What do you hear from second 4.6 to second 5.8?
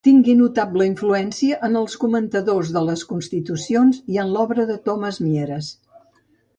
de Tomàs Mieres.